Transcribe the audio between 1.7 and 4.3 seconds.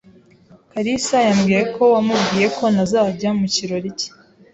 ko wamubwiye ko ntazajya mu kirori cye.